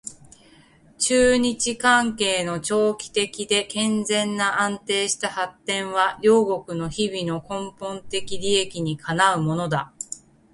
[0.97, 9.93] 中日関係の長期的で健全な安定した発展は両国の人々の根本的利益にかなうものだ